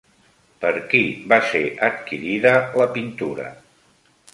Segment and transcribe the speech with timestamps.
[0.63, 1.01] Per qui
[1.35, 3.51] va ser adquirida la pintura?